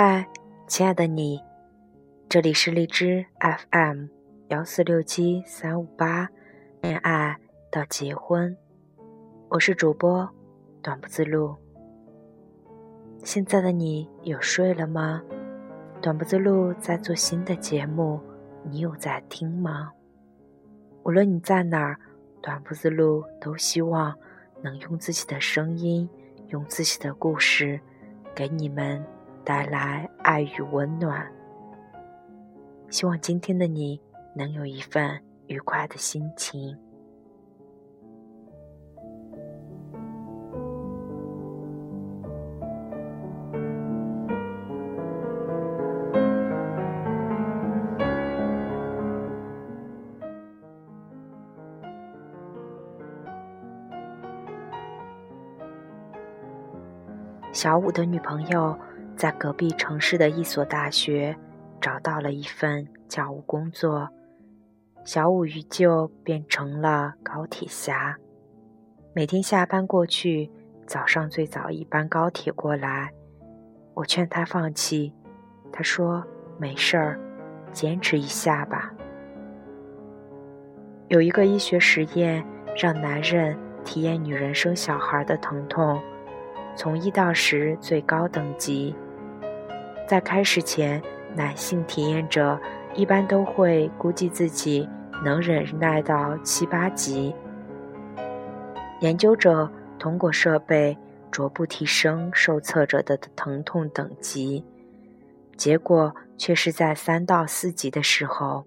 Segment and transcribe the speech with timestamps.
[0.00, 0.24] 嗨，
[0.68, 1.42] 亲爱的你，
[2.28, 4.06] 这里是荔枝 FM
[4.46, 6.28] 幺四六七三五八，
[6.80, 7.36] 恋爱
[7.68, 8.56] 到结婚，
[9.48, 10.30] 我是主播
[10.80, 11.56] 短不自路。
[13.24, 15.20] 现在的你有睡了吗？
[16.00, 18.20] 短不自路在做新的节目，
[18.62, 19.90] 你有在听吗？
[21.02, 21.98] 无论你在哪儿，
[22.40, 24.16] 短不自路都希望
[24.62, 26.08] 能用自己的声音，
[26.50, 27.80] 用自己的故事，
[28.32, 29.04] 给你们
[29.48, 31.26] 带来爱与温暖。
[32.90, 33.98] 希望今天的你
[34.34, 36.76] 能有一份愉快的心情。
[57.50, 58.78] 小五的女朋友
[59.18, 61.36] 在隔壁城市的一所大学
[61.80, 64.08] 找到了一份教务工作，
[65.04, 68.16] 小五与就变成了高铁侠，
[69.12, 70.48] 每天下班过去，
[70.86, 73.12] 早上最早一班高铁过来。
[73.94, 75.12] 我劝他放弃，
[75.72, 76.24] 他说
[76.56, 77.18] 没事儿，
[77.72, 78.94] 坚持一下吧。
[81.08, 82.46] 有一个医学实验，
[82.76, 86.00] 让男人体验女人生小孩的疼痛。
[86.76, 88.94] 从一到十最高等级，
[90.08, 91.02] 在开始前，
[91.36, 92.58] 男性体验者
[92.94, 94.88] 一般都会估计自己
[95.22, 97.34] 能忍耐到七八级。
[99.00, 100.96] 研究者通过设备
[101.30, 104.64] 逐步提升受测者的疼痛等级，
[105.58, 108.64] 结果却是在三到四级的时候，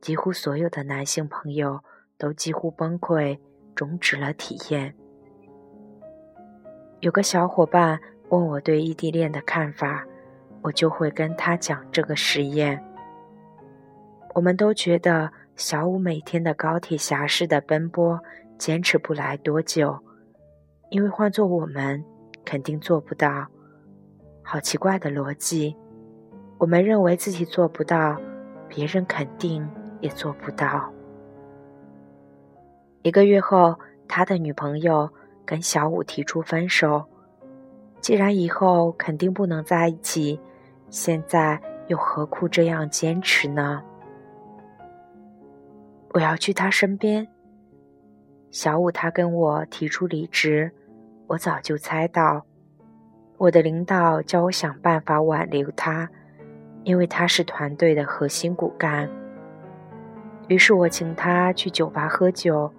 [0.00, 1.84] 几乎所有的男性朋友
[2.16, 3.38] 都几乎崩溃，
[3.74, 4.94] 终止了体验。
[7.00, 10.06] 有个小伙伴问我对异地恋的看法，
[10.62, 12.82] 我就会跟他讲这个实验。
[14.34, 18.20] 我们都觉得小五每天的高铁侠式的奔波
[18.58, 19.98] 坚持不来多久，
[20.90, 22.04] 因为换做我们
[22.44, 23.46] 肯定做不到。
[24.42, 25.76] 好奇怪的逻辑，
[26.58, 28.16] 我们认为自己做不到，
[28.68, 29.68] 别人肯定
[30.00, 30.92] 也做不到。
[33.02, 33.78] 一个月后，
[34.08, 35.08] 他的女朋友。
[35.46, 37.04] 跟小五提出分手，
[38.00, 40.38] 既然以后肯定不能在一起，
[40.90, 43.82] 现在又何苦这样坚持呢？
[46.12, 47.26] 我要去他身边。
[48.50, 50.70] 小五他跟我提出离职，
[51.28, 52.44] 我早就猜到，
[53.38, 56.08] 我的领导叫我想办法挽留他，
[56.82, 59.08] 因为他是团队的核心骨干。
[60.48, 62.70] 于是我请他去酒吧喝酒。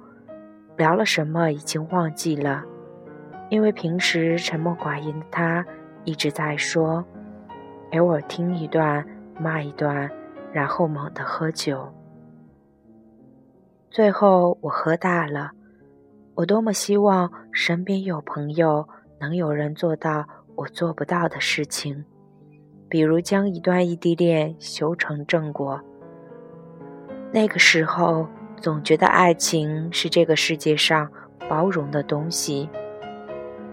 [0.78, 2.64] 聊了什么已经忘记了，
[3.50, 5.64] 因为平时沉默寡言的他
[6.06, 7.06] 一直在说，
[7.92, 9.06] 陪我听一段
[9.38, 10.10] 骂一段，
[10.54, 11.94] 然后猛地喝酒。
[13.90, 15.52] 最后我喝大了，
[16.36, 18.88] 我多么希望身边有朋友，
[19.20, 20.26] 能有人做到
[20.56, 22.06] 我做不到的事情，
[22.88, 25.80] 比如将一段异地恋修成正果。
[27.34, 28.26] 那个时候。
[28.62, 31.10] 总觉得爱情是这个世界上
[31.50, 32.70] 包容的东西，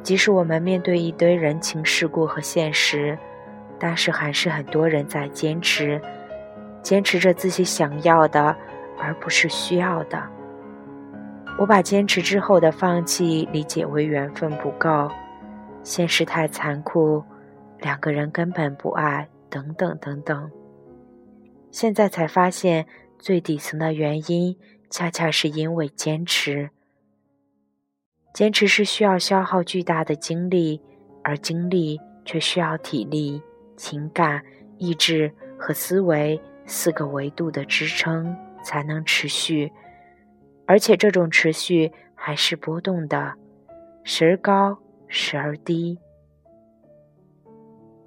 [0.03, 3.19] 即使我们面对一堆人情世故和现实，
[3.79, 6.01] 但是还是很多人在坚持，
[6.83, 8.57] 坚持着自己想要的，
[8.99, 10.23] 而不是需要的。
[11.59, 15.11] 我把坚持之后的放弃理解为缘分不够，
[15.83, 17.23] 现实太残酷，
[17.81, 20.51] 两个人根本不爱，等等等等。
[21.71, 22.87] 现在才发现
[23.19, 24.57] 最底层的原因。
[24.91, 26.71] 恰恰是因为坚持，
[28.33, 30.81] 坚持是需要消耗巨大的精力，
[31.23, 33.43] 而精力却需要体力、
[33.79, 34.43] 情感、
[34.77, 39.73] 意志和思维四个维度的支撑才能持续，
[40.67, 43.35] 而且这种持续还是波动的，
[44.03, 45.99] 时而高，时而低，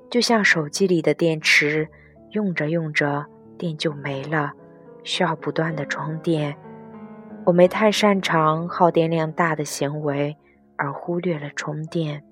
[0.10, 1.88] 就像手机里的电池，
[2.32, 3.26] 用着用着
[3.58, 4.52] 电就没了，
[5.04, 6.56] 需要不断的充电。
[7.46, 10.38] 我没太擅长耗电量大的行为，
[10.76, 12.24] 而忽略了充电。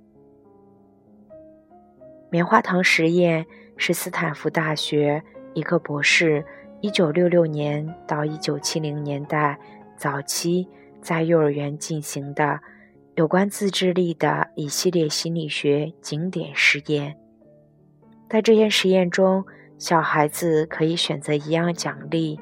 [2.30, 3.46] 棉花糖实验
[3.76, 5.24] 是斯坦福大学
[5.54, 6.46] 一个博士
[6.82, 9.58] 1966年到1970年代
[9.98, 10.68] 早期
[11.02, 12.60] 在幼儿园进行的
[13.16, 17.18] 有关自制力的一系列心理学经典实验。
[18.30, 19.44] 在这些实验中，
[19.78, 22.40] 小孩子可以选择一样奖励，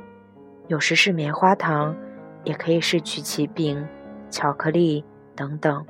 [0.67, 1.95] 有时是棉花糖。
[2.43, 3.85] 也可以是曲奇饼、
[4.29, 5.03] 巧克力
[5.35, 5.85] 等等，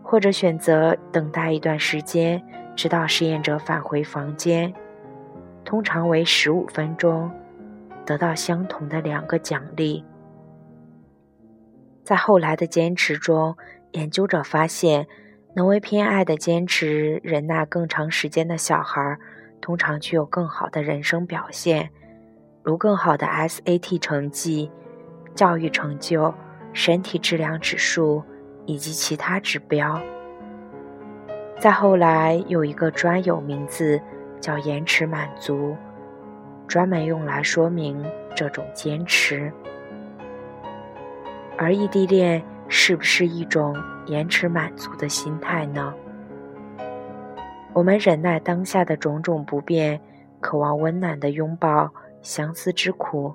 [0.00, 2.40] 或者选择等待一段时间，
[2.74, 4.72] 直到实验者返回房间，
[5.64, 7.30] 通常为十五分钟，
[8.04, 10.04] 得到相同的两个奖励。
[12.02, 13.56] 在后来的坚持中，
[13.92, 15.06] 研究者发现，
[15.54, 19.16] 能为偏爱的坚持忍耐更长时间的小孩，
[19.60, 21.90] 通常具有更好的人生表现，
[22.62, 24.70] 如更好的 SAT 成绩、
[25.34, 26.34] 教育成就、
[26.72, 28.24] 身体质量指数
[28.66, 30.02] 以及其他指标。
[31.62, 34.00] 再后来，有一个专有名字
[34.40, 35.76] 叫延迟满足，
[36.66, 38.04] 专门用来说明
[38.34, 39.52] 这种坚持。
[41.56, 45.94] 而异地恋是不是一种延迟满足的心态呢？
[47.72, 50.00] 我们忍耐当下的种种不便，
[50.40, 51.88] 渴望温暖的拥抱、
[52.22, 53.32] 相思之苦。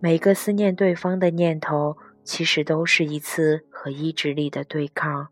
[0.00, 5.28] 每个思念对方的念头，其实都是一次和意志力的对抗。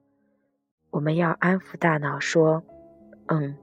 [0.91, 2.63] 我们要安抚大脑说
[3.29, 3.57] ：“嗯，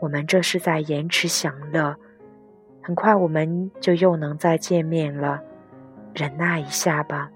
[0.00, 1.94] 我们这是在延迟享乐，
[2.82, 5.42] 很快我们就又能再见面了，
[6.14, 7.30] 忍耐一下吧。”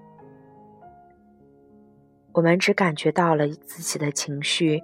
[2.33, 4.81] 我们只感觉到了自己的情绪，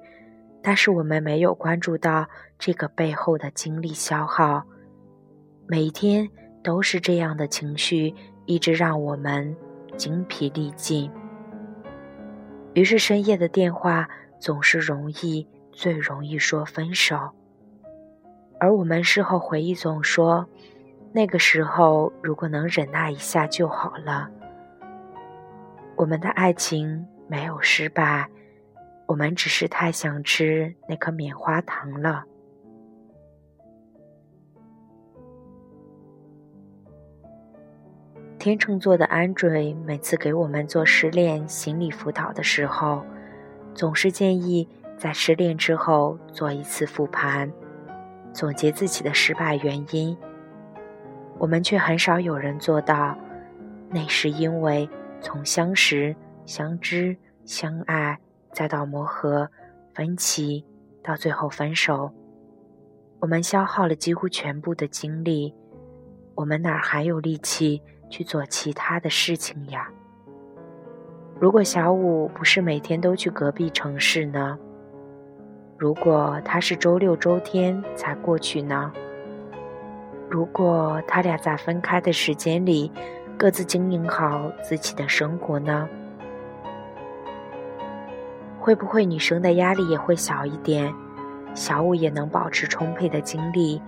[0.61, 2.27] 但是我们没有关注到
[2.57, 4.63] 这个背后的精力消耗。
[5.67, 6.29] 每一天
[6.63, 8.13] 都是这样的情绪，
[8.45, 9.55] 一直让我们
[9.97, 11.11] 精疲力尽。
[12.75, 14.07] 于是深夜的电话
[14.39, 17.29] 总是容易，最容易说分手。
[18.59, 20.47] 而我们事后回忆总说，
[21.13, 24.29] 那个时候如果能忍耐一下就好了。
[25.95, 27.05] 我们的爱情。
[27.31, 28.27] 没有失败，
[29.05, 32.23] 我们只是太想吃那颗棉花糖了。
[38.39, 43.05] 天秤座的安追每次给我们做失恋心理辅导的时候，
[43.79, 44.67] 总是建议
[44.97, 47.49] 在失恋之后做一次复盘，
[48.33, 50.17] 总结自己的失败原因。
[51.37, 53.17] 我们却很少有人做到，
[53.89, 54.89] 那是因为
[55.21, 56.13] 从相识。
[56.45, 57.15] 相知、
[57.45, 58.19] 相爱，
[58.51, 59.47] 再到磨合、
[59.93, 60.65] 分歧，
[61.03, 62.11] 到最后分手，
[63.19, 65.53] 我们消耗了几乎全部的精力，
[66.33, 69.91] 我们哪还有力气去做其他的事情呀？
[71.39, 74.59] 如果小五不是每天都去隔壁城市呢？
[75.77, 78.91] 如果他是周六周天才过去呢？
[80.29, 82.91] 如果他俩在分开的时间里，
[83.37, 85.87] 各自经营好自己的生活呢？
[88.59, 90.93] 会不会女生的压力也会小一点，
[91.55, 93.81] 小五也能保持充沛的精力？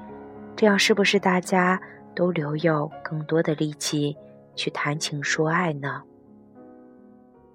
[0.55, 1.77] 这样是不是大家
[2.15, 4.15] 都留有更多的力气
[4.55, 6.01] 去谈情说爱呢？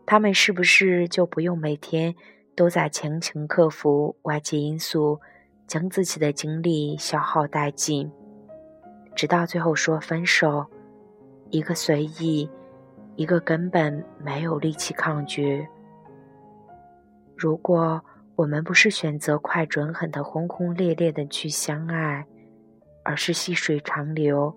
[0.07, 2.15] 他们是不是就不用每天
[2.55, 5.21] 都在强行克服外界因素，
[5.67, 8.11] 将自己的精力消耗殆尽，
[9.17, 10.65] 直到最后说分手？
[11.51, 12.49] 一个随意，
[13.17, 15.67] 一个根本没有力气抗拒。
[17.37, 18.01] 如果
[18.37, 22.25] 我们不是选择快准狠的轰轰烈烈的去相爱，
[23.05, 24.55] 而是细水长流，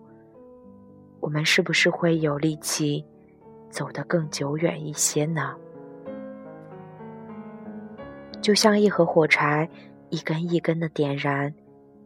[1.20, 3.04] 我们是不是会有力气
[3.70, 5.56] 走得更久远一些呢？
[8.42, 9.70] 就像一盒火柴，
[10.10, 11.54] 一根一根的点燃，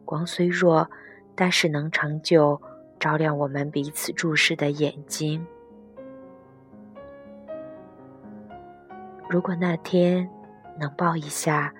[0.04, 0.88] 光虽弱，
[1.34, 2.60] 但是能长久
[2.98, 5.46] 照亮我们彼此注视的眼睛。
[9.28, 10.28] 如果那天。
[10.76, 11.72] 能抱一下，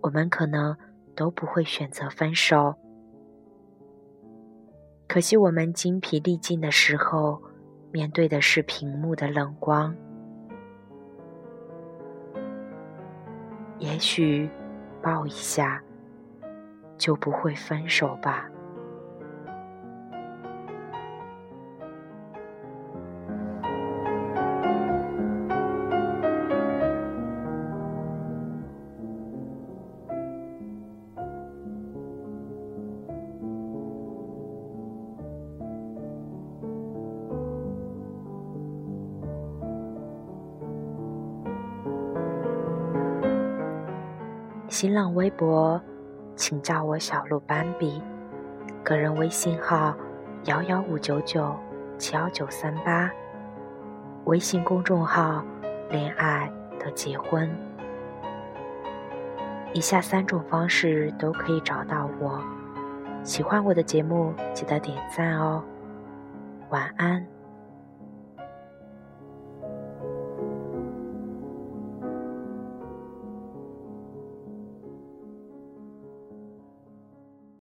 [0.00, 0.74] 我们可能
[1.14, 2.74] 都不会选择分手。
[5.06, 7.38] 可惜我们精疲力尽的时候，
[7.94, 9.94] 面对的是屏幕的冷光。
[13.78, 14.50] 也许
[15.00, 15.80] 抱一下，
[16.98, 18.50] 就不会分手吧。
[44.74, 45.80] 新浪微博，
[46.34, 48.02] 请叫我小鹿斑比，
[48.82, 49.94] 个人微信号
[50.46, 51.54] 幺幺五九九
[51.96, 53.08] 七幺九三八，
[54.24, 55.44] 微信公众号
[55.90, 57.48] 恋爱的结婚，
[59.72, 62.42] 以下三种方式都可以找到我。
[63.22, 65.62] 喜欢我的节目，记得点赞哦。
[66.70, 67.33] 晚安。